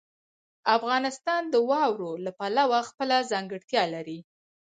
[0.77, 4.19] افغانستان د واورو له پلوه خپله ځانګړتیا لري.